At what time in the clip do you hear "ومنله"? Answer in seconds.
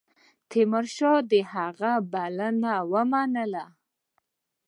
2.91-3.65